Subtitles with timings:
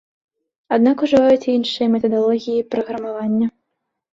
[0.77, 3.47] Аднак ужываюць і іншыя метадалогіі праграмавання.